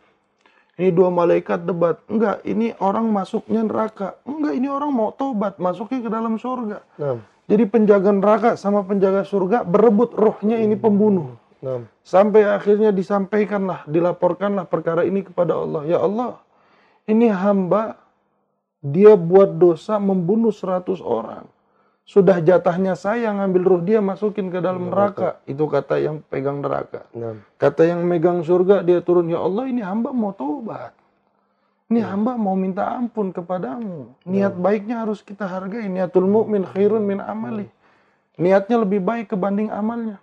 Ini 0.77 0.93
dua 0.93 1.09
malaikat 1.09 1.65
debat. 1.65 2.05
Enggak, 2.11 2.45
ini 2.45 2.77
orang 2.83 3.09
masuknya 3.09 3.65
neraka. 3.65 4.21
Enggak, 4.29 4.53
ini 4.61 4.69
orang 4.69 4.93
mau 4.93 5.09
tobat, 5.17 5.57
masuknya 5.57 6.05
ke 6.05 6.11
dalam 6.13 6.37
surga. 6.37 6.79
Nah. 7.01 7.19
Jadi 7.47 7.65
penjaga 7.71 8.11
neraka 8.11 8.51
sama 8.59 8.83
penjaga 8.83 9.23
surga 9.23 9.63
berebut 9.63 10.13
rohnya 10.19 10.59
ini 10.59 10.75
pembunuh. 10.75 11.39
Nah. 11.65 11.89
Sampai 12.05 12.45
akhirnya 12.45 12.93
disampaikanlah, 12.93 13.89
dilaporkanlah 13.89 14.69
perkara 14.69 15.03
ini 15.09 15.25
kepada 15.25 15.57
Allah. 15.57 15.83
Ya 15.89 15.99
Allah, 16.01 16.41
ini 17.09 17.33
hamba, 17.33 17.97
dia 18.85 19.17
buat 19.17 19.57
dosa 19.57 19.97
membunuh 19.97 20.53
100 20.53 21.01
orang. 21.01 21.49
Sudah 22.07 22.39
jatahnya 22.39 22.95
saya 22.95 23.35
ngambil 23.35 23.63
ruh 23.67 23.83
dia 23.83 23.99
masukin 23.99 24.47
ke 24.47 24.63
dalam 24.63 24.95
neraka. 24.95 25.43
Itu 25.43 25.67
kata 25.67 25.99
yang 25.99 26.23
pegang 26.23 26.63
neraka. 26.63 27.03
Nah. 27.11 27.43
Kata 27.59 27.83
yang 27.83 28.07
megang 28.07 28.47
surga, 28.47 28.87
dia 28.87 29.03
turun, 29.03 29.27
Ya 29.27 29.43
Allah 29.43 29.67
ini 29.67 29.83
hamba 29.83 30.15
mau 30.15 30.31
taubat. 30.31 30.95
Ini 31.87 32.03
hamba 32.03 32.35
mau 32.35 32.59
minta 32.59 32.83
ampun 32.99 33.31
kepadamu. 33.31 34.11
Niat 34.27 34.59
baiknya 34.59 35.07
harus 35.07 35.23
kita 35.23 35.47
hargai. 35.47 35.87
Niatul 35.87 36.27
mu'min 36.27 36.67
khairun 36.67 37.03
min 37.03 37.23
amali. 37.23 37.71
Niatnya 38.39 38.83
lebih 38.83 38.99
baik 39.03 39.31
kebanding 39.31 39.71
amalnya. 39.71 40.19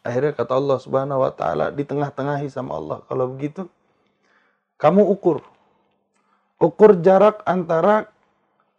Akhirnya 0.00 0.32
kata 0.32 0.56
Allah 0.56 0.78
subhanahu 0.80 1.20
wa 1.20 1.32
ta'ala 1.32 1.68
di 1.72 1.84
tengah-tengahi 1.84 2.48
sama 2.48 2.80
Allah. 2.80 3.04
Kalau 3.04 3.28
begitu, 3.28 3.68
kamu 4.80 5.04
ukur. 5.04 5.44
Ukur 6.56 6.96
jarak 7.00 7.44
antara 7.44 8.08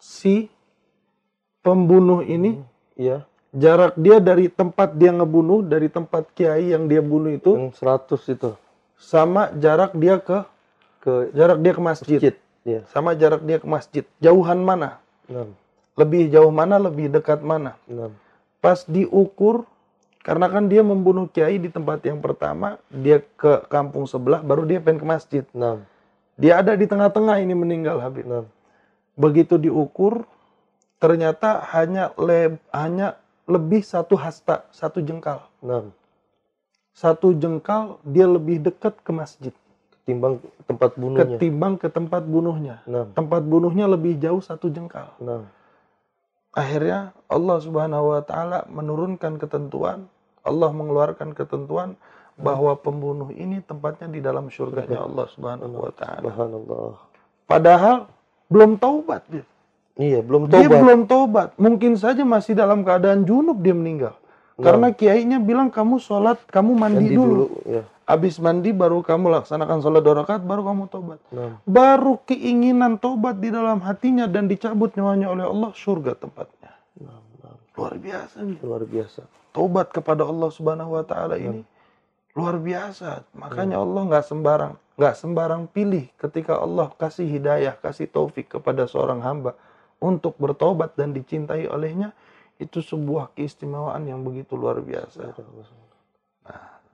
si 0.01 0.49
pembunuh 1.61 2.25
ini, 2.25 2.61
Iya. 2.97 3.25
jarak 3.53 3.93
dia 3.97 4.17
dari 4.17 4.49
tempat 4.49 4.97
dia 4.97 5.13
ngebunuh, 5.13 5.61
dari 5.61 5.89
tempat 5.89 6.29
kiai 6.33 6.73
yang 6.73 6.89
dia 6.89 7.01
bunuh 7.05 7.33
itu, 7.33 7.69
Yang 7.69 7.77
100 7.77 8.21
itu 8.33 8.51
sama 9.01 9.49
jarak 9.57 9.97
dia 9.97 10.21
ke 10.21 10.45
ke 11.01 11.33
jarak 11.33 11.57
dia 11.65 11.73
ke 11.73 11.81
masjid. 11.81 12.19
masjid. 12.21 12.35
Iya. 12.61 12.81
Sama 12.93 13.17
jarak 13.17 13.41
dia 13.41 13.57
ke 13.57 13.65
masjid. 13.65 14.05
Jauhan 14.21 14.61
mana? 14.61 15.01
Nah. 15.25 15.49
Lebih 15.97 16.29
jauh 16.29 16.53
mana? 16.53 16.77
Lebih 16.77 17.09
dekat 17.09 17.41
mana? 17.41 17.73
Nah. 17.89 18.13
Pas 18.61 18.85
diukur, 18.85 19.65
karena 20.21 20.45
kan 20.49 20.69
dia 20.69 20.85
membunuh 20.85 21.25
kiai 21.25 21.57
di 21.57 21.69
tempat 21.69 22.05
yang 22.05 22.21
pertama, 22.21 22.77
dia 22.93 23.21
ke 23.37 23.65
kampung 23.65 24.05
sebelah, 24.05 24.45
baru 24.45 24.69
dia 24.69 24.77
pengen 24.77 25.01
ke 25.01 25.07
masjid. 25.07 25.43
Nah. 25.53 25.81
Dia 26.37 26.61
ada 26.61 26.77
di 26.77 26.85
tengah-tengah 26.85 27.41
ini 27.41 27.53
meninggal 27.57 27.97
Habib. 28.01 28.25
Nah. 28.29 28.45
Begitu 29.17 29.57
diukur, 29.57 30.25
ternyata 31.01 31.61
hanya 31.73 32.13
le- 32.21 32.61
hanya 32.69 33.17
lebih 33.49 33.81
satu 33.81 34.13
hasta, 34.13 34.69
satu 34.69 35.01
jengkal. 35.01 35.49
Nah. 35.61 35.89
Satu 36.93 37.33
jengkal 37.33 37.97
dia 38.05 38.29
lebih 38.29 38.61
dekat 38.61 38.99
ke 39.01 39.11
masjid 39.15 39.53
Ketimbang 40.01 40.41
tempat 40.65 40.97
bunuhnya. 40.97 41.37
ketimbang 41.37 41.73
ke 41.77 41.87
tempat 41.89 42.23
bunuhnya. 42.25 42.75
Nah. 42.85 43.05
Tempat 43.13 43.41
bunuhnya 43.45 43.85
lebih 43.89 44.17
jauh 44.17 44.41
satu 44.41 44.69
jengkal. 44.69 45.13
Nah. 45.17 45.45
Akhirnya 46.51 47.15
Allah 47.31 47.57
Subhanahu 47.63 48.11
wa 48.11 48.21
taala 48.27 48.67
menurunkan 48.67 49.39
ketentuan, 49.39 50.11
Allah 50.43 50.69
mengeluarkan 50.75 51.31
ketentuan 51.31 51.95
bahwa 52.35 52.75
pembunuh 52.75 53.31
ini 53.31 53.63
tempatnya 53.63 54.11
di 54.11 54.19
dalam 54.19 54.51
surganya 54.51 55.05
Allah 55.07 55.25
Subhanahu 55.31 55.79
wa 55.79 55.91
taala. 55.95 56.27
Subhanallah. 56.27 56.91
Padahal 57.47 57.97
belum 58.51 58.75
taubat 58.75 59.23
dia. 59.31 59.45
Iya, 59.95 60.23
belum 60.23 60.47
Dia 60.47 60.65
tobat. 60.67 60.79
belum 60.81 60.99
taubat. 61.07 61.49
Mungkin 61.59 61.95
saja 61.99 62.23
masih 62.23 62.55
dalam 62.55 62.81
keadaan 62.83 63.27
junub 63.27 63.59
dia 63.59 63.75
meninggal. 63.75 64.15
Karena 64.61 64.93
kiainya 64.93 65.41
bilang 65.41 65.73
kamu 65.73 65.97
sholat, 65.97 66.37
kamu 66.51 66.71
mandi, 66.77 67.09
Mandi 67.09 67.15
dulu. 67.17 67.33
dulu. 67.33 67.47
Ya. 67.65 67.83
Habis 68.11 68.43
mandi 68.43 68.75
baru 68.75 68.99
kamu 68.99 69.31
laksanakan 69.39 69.79
sholat 69.79 70.03
dua 70.03 70.15
rakaat, 70.27 70.43
baru 70.43 70.67
kamu 70.67 70.83
taubat. 70.91 71.19
Nah. 71.31 71.63
Baru 71.63 72.19
keinginan 72.27 72.99
taubat 72.99 73.39
di 73.39 73.47
dalam 73.47 73.79
hatinya 73.79 74.27
dan 74.27 74.51
dicabut 74.51 74.91
nyawanya 74.99 75.31
oleh 75.31 75.47
Allah, 75.47 75.71
surga 75.71 76.19
tempatnya. 76.19 76.75
Luar 77.79 77.95
biasa 77.95 78.43
nih. 78.43 78.59
Luar 78.59 78.83
biasa. 78.83 79.23
Taubat 79.55 79.95
kepada 79.95 80.27
Allah 80.27 80.51
Subhanahu 80.51 80.99
wa 80.99 81.07
taala 81.07 81.39
ini 81.39 81.63
luar 82.35 82.55
biasa. 82.59 83.27
Makanya 83.35 83.79
Allah 83.79 84.01
nggak 84.07 84.25
sembarang, 84.27 84.73
nggak 84.95 85.15
sembarang 85.19 85.63
pilih 85.67 86.07
ketika 86.15 86.59
Allah 86.59 86.91
kasih 86.95 87.27
hidayah, 87.27 87.75
kasih 87.79 88.07
taufik 88.07 88.47
kepada 88.47 88.87
seorang 88.87 89.19
hamba 89.23 89.55
untuk 89.99 90.35
bertobat 90.39 90.95
dan 90.95 91.11
dicintai 91.11 91.67
olehnya, 91.67 92.15
itu 92.57 92.79
sebuah 92.79 93.35
keistimewaan 93.35 94.07
yang 94.07 94.23
begitu 94.23 94.55
luar 94.55 94.79
biasa. 94.81 95.35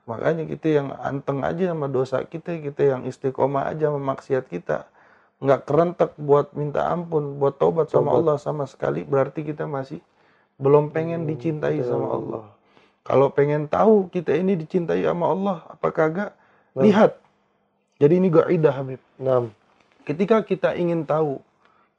Makanya 0.08 0.48
kita 0.48 0.66
yang 0.72 0.88
anteng 1.04 1.44
aja 1.44 1.76
sama 1.76 1.84
dosa 1.92 2.24
kita, 2.24 2.56
kita 2.64 2.96
yang 2.96 3.02
istiqomah 3.04 3.68
aja 3.68 3.92
sama 3.92 4.16
maksiat 4.16 4.48
kita. 4.48 4.88
Nggak 5.44 5.68
kerentek 5.68 6.10
buat 6.16 6.56
minta 6.56 6.88
ampun, 6.88 7.36
buat 7.36 7.60
taubat 7.60 7.92
sama 7.92 8.16
Allah 8.16 8.40
sama 8.40 8.64
sekali, 8.64 9.04
berarti 9.04 9.44
kita 9.44 9.68
masih 9.68 10.00
belum 10.56 10.90
pengen 10.96 11.28
dicintai 11.28 11.84
sama 11.84 12.08
Allah. 12.08 12.44
Kalau 13.04 13.28
pengen 13.30 13.68
tahu 13.68 14.08
kita 14.08 14.32
ini 14.32 14.56
dicintai 14.56 15.04
sama 15.04 15.28
Allah, 15.28 15.56
apa 15.68 15.88
kagak? 15.92 16.32
Lihat. 16.72 17.20
Jadi 18.00 18.14
ini 18.16 18.28
gaidah 18.32 18.74
Habib. 18.74 19.00
Nah. 19.20 19.52
Ketika 20.08 20.40
kita 20.40 20.72
ingin 20.72 21.04
tahu 21.04 21.44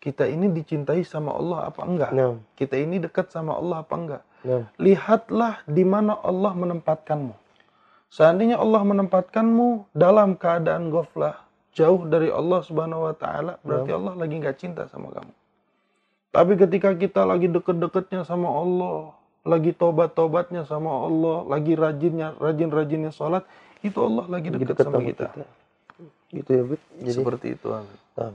kita 0.01 0.25
ini 0.25 0.49
dicintai 0.49 1.05
sama 1.05 1.35
Allah 1.37 1.69
apa 1.69 1.81
enggak? 1.85 2.11
Nah. 2.15 2.41
Kita 2.57 2.73
ini 2.73 2.97
dekat 2.97 3.29
sama 3.29 3.53
Allah 3.53 3.85
apa 3.85 3.95
enggak? 3.95 4.23
Nah. 4.39 4.71
lihatlah 4.79 5.59
di 5.67 5.83
mana 5.83 6.15
Allah 6.15 6.55
menempatkanmu. 6.55 7.48
Seandainya 8.09 8.57
Allah 8.57 8.81
menempatkanmu 8.81 9.93
dalam 9.93 10.33
keadaan 10.33 10.89
goflah, 10.89 11.45
jauh 11.77 12.01
dari 12.09 12.33
Allah 12.33 12.65
Subhanahu 12.65 13.05
wa 13.05 13.13
taala, 13.13 13.61
berarti 13.61 13.91
Allah 13.93 14.13
lagi 14.17 14.35
nggak 14.41 14.57
cinta 14.57 14.89
sama 14.89 15.13
kamu. 15.13 15.33
Tapi 16.29 16.53
ketika 16.57 16.89
kita 16.97 17.21
lagi 17.25 17.49
deket-deketnya 17.49 18.25
sama 18.25 18.49
Allah, 18.49 19.13
lagi 19.45 19.73
tobat-tobatnya 19.73 20.65
sama 20.65 21.05
Allah, 21.05 21.45
lagi 21.45 21.73
rajinnya 21.77 22.33
rajin-rajinnya 22.37 23.13
sholat, 23.13 23.45
itu 23.85 23.97
Allah 24.01 24.25
lagi 24.25 24.53
dekat 24.53 24.73
dekat 24.73 24.85
sama 24.85 24.93
sama 24.99 25.09
kita. 25.09 25.25
Gitu 26.29 26.49
ya, 26.49 26.63
Bib. 26.65 26.81
Jadi, 27.01 27.11
Seperti 27.13 27.47
itu. 27.57 27.67
Nah. 27.69 28.33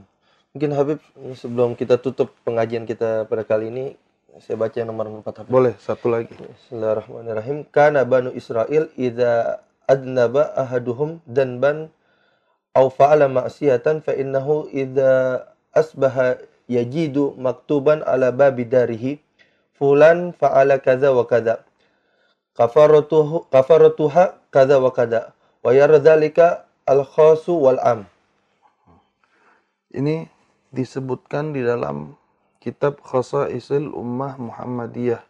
Mungkin 0.55 0.71
Habib, 0.71 0.99
sebelum 1.35 1.75
kita 1.75 1.99
tutup 1.99 2.31
pengajian 2.47 2.87
kita 2.87 3.27
pada 3.27 3.43
kali 3.43 3.67
ini, 3.67 3.85
saya 4.39 4.59
baca 4.59 4.75
yang 4.75 4.91
nomor 4.91 5.07
4 5.23 5.43
Habib. 5.43 5.51
Boleh 5.51 5.75
satu 5.79 6.07
lagi. 6.11 6.31
Bismillahirrahmanirrahim. 6.31 7.67
Kana 7.71 8.03
banu 8.07 8.31
Israel 8.35 8.87
idza 8.95 9.63
adnaba 9.87 10.53
ahaduhum 10.57 11.21
danban 11.25 11.89
aw 12.75 12.91
fa'ala 12.91 13.31
ma'siyatan 13.31 14.03
fa 14.03 14.11
innahu 14.13 14.67
idza 14.73 15.45
asbaha 15.71 16.37
yajidu 16.67 17.37
maktuban 17.39 18.03
ala 18.03 18.33
babi 18.33 18.65
darihi 18.65 19.21
fulan 19.77 20.33
fa'ala 20.35 20.81
kadza 20.81 21.13
wa 21.13 21.23
kadza 21.23 21.61
kafaratuhu 22.57 23.47
kafaratuha 23.51 24.35
kadza 24.51 24.77
wa 24.79 24.91
kadza 24.91 25.31
wa 25.63 25.71
yara 25.71 25.99
dzalika 25.99 26.65
al 26.87 27.03
khasu 27.05 27.55
wal 27.55 27.79
am 27.81 28.05
Ini 29.95 30.27
disebutkan 30.75 31.55
di 31.55 31.63
dalam 31.63 32.19
kitab 32.59 32.99
Khasaisul 32.99 33.95
Ummah 33.95 34.35
Muhammadiyah 34.35 35.23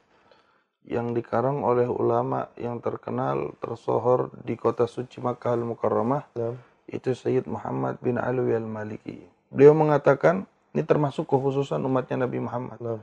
yang 0.85 1.17
dikarang 1.17 1.65
oleh 1.65 1.89
ulama 1.89 2.49
yang 2.55 2.77
terkenal 2.77 3.53
tersohor 3.57 4.29
di 4.45 4.53
kota 4.53 4.85
suci 4.85 5.17
Makkah 5.17 5.57
Al-Mukarramah 5.57 6.23
Nah, 6.37 6.53
itu 6.85 7.17
Sayyid 7.17 7.49
Muhammad 7.49 7.97
bin 7.99 8.21
Alwi 8.21 8.53
Al-Maliki. 8.53 9.25
Beliau 9.49 9.73
mengatakan 9.73 10.45
ini 10.71 10.85
termasuk 10.85 11.25
kekhususan 11.25 11.81
umatnya 11.81 12.29
Nabi 12.29 12.37
Muhammad. 12.37 12.77
nah, 12.77 13.01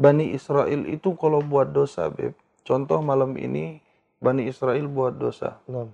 Bani 0.00 0.32
Israel 0.32 0.88
itu 0.88 1.12
kalau 1.20 1.44
buat 1.44 1.68
dosa, 1.68 2.08
Beb. 2.08 2.32
Contoh 2.64 3.04
malam 3.04 3.36
ini 3.36 3.84
Bani 4.16 4.48
Israel 4.48 4.88
buat 4.88 5.16
dosa. 5.20 5.60
nah, 5.68 5.84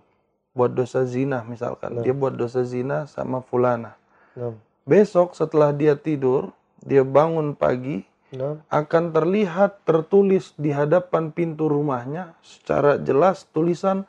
Buat 0.55 0.73
dosa 0.73 1.03
zina 1.05 1.43
misalkan. 1.45 2.01
Dia 2.01 2.15
buat 2.15 2.33
dosa 2.33 2.63
zina 2.63 3.11
sama 3.11 3.43
fulana. 3.43 3.99
nah, 4.39 4.55
Besok 4.87 5.35
setelah 5.35 5.75
dia 5.75 5.99
tidur, 5.99 6.55
dia 6.87 7.03
bangun 7.03 7.59
pagi, 7.59 8.07
nah, 8.37 8.61
akan 8.69 9.11
terlihat 9.11 9.83
tertulis 9.89 10.53
di 10.61 10.71
hadapan 10.71 11.33
pintu 11.33 11.67
rumahnya 11.67 12.37
secara 12.45 13.01
jelas 13.01 13.49
tulisan 13.51 14.05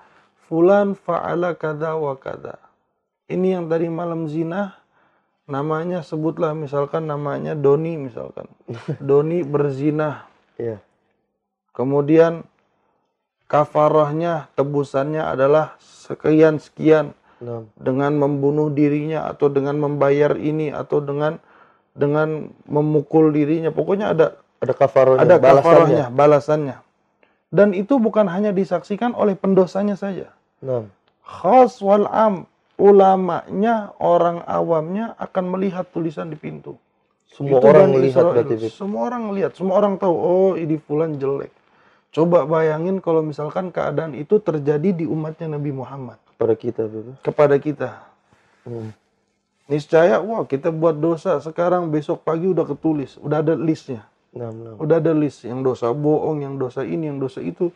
fulan 0.48 0.94
fa'ala 0.94 1.56
kada 1.56 1.96
wa 1.96 2.14
kada. 2.20 2.60
Ini 3.28 3.60
yang 3.60 3.66
tadi 3.72 3.88
malam 3.88 4.28
zina 4.28 4.76
namanya 5.48 6.04
sebutlah 6.04 6.52
misalkan 6.52 7.08
namanya 7.08 7.56
Doni 7.56 7.96
misalkan. 7.96 8.52
Doni 9.10 9.44
berzina. 9.48 10.28
ya, 10.60 10.84
Kemudian 11.72 12.44
kafarahnya 13.48 14.52
tebusannya 14.56 15.24
adalah 15.24 15.80
sekian 15.80 16.60
sekian 16.60 17.16
Nah, 17.38 17.70
dengan 17.78 18.18
membunuh 18.18 18.74
dirinya 18.74 19.30
atau 19.30 19.46
dengan 19.54 19.78
membayar 19.78 20.34
ini 20.42 20.74
atau 20.74 20.98
dengan 20.98 21.38
dengan 21.98 22.54
memukul 22.70 23.34
dirinya. 23.34 23.74
Pokoknya 23.74 24.14
ada 24.14 24.38
ada 24.62 24.74
kafarohnya, 24.74 25.26
ada 25.26 25.36
balasannya. 25.42 25.58
kafarohnya, 25.66 26.06
balasannya. 26.14 26.78
Dan 27.50 27.74
itu 27.74 27.98
bukan 27.98 28.30
hanya 28.30 28.54
disaksikan 28.54 29.18
oleh 29.18 29.34
pendosanya 29.34 29.98
saja. 29.98 30.30
Nah, 30.62 30.86
Khas 31.26 31.82
wal 31.84 32.06
am, 32.08 32.46
ulamanya, 32.78 33.92
orang 33.98 34.46
awamnya 34.46 35.18
akan 35.18 35.58
melihat 35.58 35.90
tulisan 35.90 36.30
di 36.30 36.38
pintu. 36.38 36.78
semua 37.28 37.60
Itu 37.62 37.66
orang 37.70 37.88
melihat 37.94 38.24
berarti. 38.24 38.56
Semua 38.72 39.02
orang 39.12 39.22
melihat, 39.30 39.52
semua 39.54 39.76
orang 39.78 40.00
tahu, 40.02 40.16
oh 40.16 40.54
ini 40.58 40.80
fulan 40.82 41.20
jelek. 41.22 41.54
Coba 42.10 42.48
bayangin 42.50 42.98
kalau 42.98 43.22
misalkan 43.22 43.70
keadaan 43.70 44.18
itu 44.18 44.42
terjadi 44.42 44.90
di 44.96 45.06
umatnya 45.06 45.54
Nabi 45.54 45.70
Muhammad 45.70 46.18
Pada 46.40 46.58
kita, 46.58 46.90
kepada 47.22 47.56
kita. 47.62 48.02
Hmm. 48.66 48.90
Niscaya, 49.68 50.24
wah 50.24 50.48
kita 50.48 50.72
buat 50.72 50.96
dosa 50.96 51.44
sekarang 51.44 51.92
besok 51.92 52.24
pagi 52.24 52.48
udah 52.48 52.64
ketulis, 52.64 53.20
udah 53.20 53.44
ada 53.44 53.54
listnya. 53.60 54.08
Nah, 54.38 54.52
nah. 54.54 54.74
Udah 54.80 55.02
ada 55.02 55.12
list 55.12 55.44
yang 55.44 55.66
dosa 55.66 55.92
bohong, 55.92 56.46
yang 56.46 56.56
dosa 56.56 56.86
ini, 56.88 57.10
yang 57.10 57.20
dosa 57.20 57.44
itu. 57.44 57.74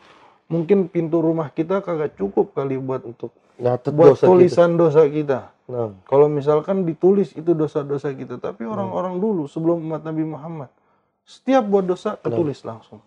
Mungkin 0.51 0.91
pintu 0.91 1.24
rumah 1.24 1.48
kita 1.51 1.79
kagak 1.79 2.19
cukup 2.19 2.51
kali 2.51 2.75
buat 2.75 3.07
Untuk 3.07 3.31
nyatet 3.55 3.91
buat 3.95 4.15
dosa 4.15 4.24
kita. 4.24 4.29
tulisan 4.31 4.69
dosa 4.75 5.01
kita. 5.07 5.39
Nah, 5.71 5.95
Kalau 6.03 6.27
misalkan 6.27 6.83
ditulis 6.83 7.31
itu 7.31 7.55
dosa-dosa 7.55 8.12
kita, 8.12 8.36
tapi 8.39 8.67
orang-orang 8.67 9.19
dulu 9.19 9.48
sebelum 9.48 9.79
umat 9.88 10.03
Nabi 10.03 10.27
Muhammad, 10.27 10.67
setiap 11.24 11.63
buat 11.63 11.88
dosa 11.88 12.19
ketulis 12.19 12.60
langsung. 12.67 13.00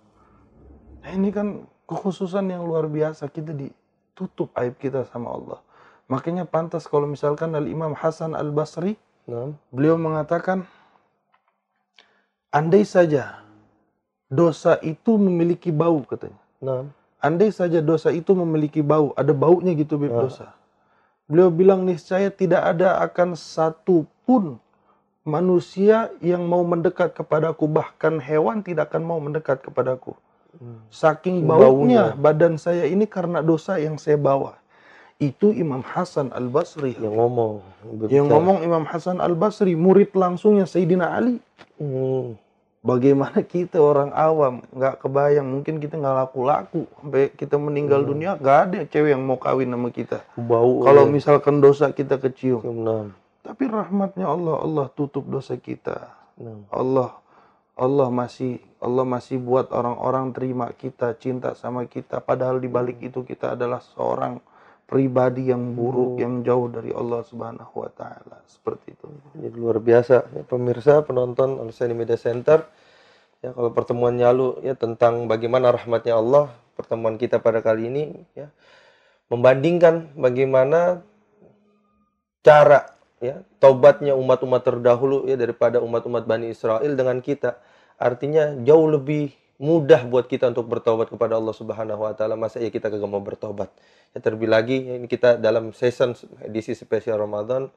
Nah, 1.04 1.10
ini 1.12 1.28
kan 1.28 1.68
kekhususan 1.84 2.48
yang 2.48 2.64
luar 2.64 2.88
biasa 2.88 3.28
kita 3.28 3.52
ditutup 3.52 4.48
aib 4.56 4.80
kita 4.80 5.04
sama 5.12 5.36
Allah. 5.36 5.60
Makanya 6.06 6.44
pantas 6.44 6.84
kalau 6.84 7.08
misalkan 7.08 7.56
Al 7.56 7.64
Imam 7.64 7.96
Hasan 7.96 8.36
Al 8.36 8.52
Basri 8.52 9.00
nah, 9.24 9.52
beliau 9.72 9.96
mengatakan, 9.96 10.68
andai 12.52 12.84
saja 12.84 13.40
dosa 14.28 14.76
itu 14.84 15.16
memiliki 15.16 15.72
bau 15.72 16.02
katanya. 16.04 16.40
nah, 16.60 16.84
Andai 17.24 17.48
saja 17.56 17.80
dosa 17.80 18.12
itu 18.12 18.36
memiliki 18.36 18.84
bau, 18.84 19.16
ada 19.16 19.32
baunya 19.32 19.72
gitu 19.72 19.96
Bib, 19.96 20.12
Ah. 20.12 20.28
dosa. 20.28 20.46
Beliau 21.24 21.48
bilang 21.48 21.80
niscaya 21.88 22.28
tidak 22.28 22.60
ada 22.60 23.00
akan 23.00 23.32
satu 23.32 24.04
pun 24.28 24.60
manusia 25.24 26.12
yang 26.20 26.44
mau 26.44 26.60
mendekat 26.60 27.16
kepadaku, 27.16 27.64
bahkan 27.64 28.20
hewan 28.20 28.60
tidak 28.60 28.92
akan 28.92 29.08
mau 29.08 29.16
mendekat 29.24 29.64
kepadaku. 29.64 30.12
Hmm. 30.60 30.84
Saking 30.92 31.48
Baunya. 31.48 31.64
baunya 31.64 32.04
badan 32.12 32.60
saya 32.60 32.84
ini 32.84 33.08
karena 33.08 33.40
dosa 33.40 33.80
yang 33.80 33.96
saya 33.96 34.20
bawa. 34.20 34.60
Itu 35.16 35.54
Imam 35.54 35.80
Hasan 35.80 36.34
Al 36.34 36.50
Basri. 36.50 36.98
yang 36.98 37.14
ngomong. 37.14 37.62
Yang 37.86 37.94
berbicara. 37.96 38.30
ngomong 38.34 38.58
Imam 38.62 38.84
Hasan 38.84 39.22
Al 39.22 39.38
Basri, 39.38 39.78
murid 39.78 40.10
langsungnya 40.12 40.66
Sayyidina 40.66 41.14
Ali. 41.14 41.38
Hmm. 41.78 42.34
Bagaimana 42.84 43.40
kita 43.40 43.80
orang 43.80 44.12
awam 44.12 44.60
nggak 44.68 45.00
kebayang 45.00 45.48
mungkin 45.48 45.80
kita 45.80 45.96
nggak 45.96 46.16
laku-laku 46.20 46.84
sampai 47.00 47.32
kita 47.32 47.56
meninggal 47.56 48.04
dunia 48.04 48.36
nggak 48.36 48.58
ada 48.68 48.80
cewek 48.84 49.16
yang 49.16 49.24
mau 49.24 49.40
kawin 49.40 49.72
sama 49.72 49.88
kita. 49.88 50.20
Bau. 50.36 50.84
Kalau 50.84 51.08
ya. 51.08 51.10
misalkan 51.10 51.64
dosa 51.64 51.88
kita 51.96 52.20
kecium, 52.20 52.60
Nah, 52.84 53.08
tapi 53.40 53.72
rahmatnya 53.72 54.28
Allah 54.28 54.60
Allah 54.60 54.86
tutup 54.92 55.24
dosa 55.24 55.56
kita. 55.56 56.12
nah. 56.36 56.60
Allah 56.68 57.16
Allah 57.72 58.12
masih 58.12 58.60
Allah 58.84 59.08
masih 59.08 59.40
buat 59.40 59.72
orang-orang 59.72 60.36
terima 60.36 60.68
kita, 60.76 61.16
cinta 61.16 61.56
sama 61.56 61.88
kita 61.88 62.20
padahal 62.20 62.60
di 62.60 62.68
balik 62.68 63.00
itu 63.00 63.24
kita 63.24 63.56
adalah 63.56 63.80
seorang 63.80 64.44
pribadi 64.94 65.50
yang 65.50 65.74
buruk 65.74 66.22
yang 66.22 66.46
jauh 66.46 66.70
dari 66.70 66.94
Allah 66.94 67.26
Subhanahu 67.26 67.82
wa 67.82 67.90
taala. 67.90 68.38
Seperti 68.46 68.94
itu. 68.94 69.10
Jadi 69.34 69.56
luar 69.58 69.82
biasa 69.82 70.30
ya 70.30 70.46
pemirsa 70.46 71.02
penonton 71.02 71.58
Al-Sani 71.58 71.98
Media 71.98 72.14
Center. 72.14 72.62
Ya 73.42 73.50
kalau 73.50 73.74
pertemuan 73.74 74.14
lalu 74.14 74.62
ya 74.62 74.78
tentang 74.78 75.26
bagaimana 75.26 75.74
rahmatnya 75.74 76.14
Allah, 76.14 76.54
pertemuan 76.78 77.18
kita 77.18 77.42
pada 77.42 77.58
kali 77.58 77.90
ini 77.90 78.14
ya 78.38 78.54
membandingkan 79.34 80.14
bagaimana 80.14 81.02
cara 82.46 82.94
ya 83.18 83.42
taubatnya 83.58 84.14
umat-umat 84.14 84.62
terdahulu 84.62 85.26
ya 85.26 85.34
daripada 85.34 85.82
umat-umat 85.82 86.22
Bani 86.22 86.54
Israel 86.54 86.94
dengan 86.94 87.18
kita. 87.18 87.58
Artinya 87.98 88.54
jauh 88.62 88.86
lebih 88.94 89.34
mudah 89.58 90.06
buat 90.08 90.26
kita 90.26 90.50
untuk 90.50 90.66
bertobat 90.66 91.10
kepada 91.12 91.38
Allah 91.38 91.54
Subhanahu 91.54 92.04
wa 92.06 92.14
taala. 92.16 92.34
Masa 92.34 92.58
ya 92.62 92.70
kita 92.70 92.90
kagak 92.90 93.10
mau 93.10 93.22
bertobat. 93.22 93.70
Ya 94.14 94.18
terlebih 94.22 94.50
lagi 94.50 94.82
ya, 94.82 94.94
ini 94.98 95.06
kita 95.10 95.38
dalam 95.38 95.74
season 95.74 96.14
edisi 96.42 96.74
spesial 96.74 97.18
Ramadan 97.18 97.70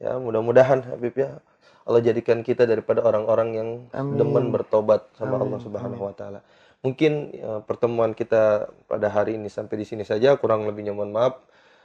Ya, 0.00 0.16
mudah-mudahan 0.16 0.80
Habib 0.88 1.12
ya 1.12 1.44
Allah 1.84 2.00
jadikan 2.00 2.40
kita 2.40 2.64
daripada 2.64 3.04
orang-orang 3.04 3.48
yang 3.52 3.68
Amin. 3.92 4.16
demen 4.16 4.48
bertobat 4.48 5.04
sama 5.12 5.36
Amin. 5.36 5.52
Allah 5.52 5.60
Subhanahu 5.60 6.02
wa 6.08 6.14
taala. 6.16 6.40
Mungkin 6.80 7.12
ya, 7.36 7.60
pertemuan 7.60 8.16
kita 8.16 8.72
pada 8.88 9.12
hari 9.12 9.36
ini 9.36 9.52
sampai 9.52 9.76
di 9.76 9.84
sini 9.84 10.04
saja, 10.08 10.40
kurang 10.40 10.64
lebihnya 10.64 10.96
mohon 10.96 11.12
maaf. 11.12 11.36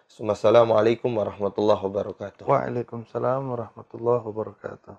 Assalamualaikum 0.08 1.12
warahmatullahi 1.12 1.82
wabarakatuh. 1.84 2.48
Waalaikumsalam 2.48 3.41
warahmatullahi 3.52 4.24
wabarakatuh. 4.24 4.95